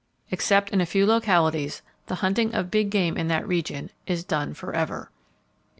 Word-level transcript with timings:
Except 0.31 0.71
in 0.71 0.81
a 0.81 0.85
few 0.87 1.05
localities 1.05 1.83
the 2.07 2.15
hunting 2.25 2.55
of 2.55 2.71
big 2.71 2.89
game 2.89 3.17
in 3.17 3.27
that 3.27 3.47
region 3.47 3.91
is 4.07 4.23
done 4.23 4.55
forever. 4.55 5.11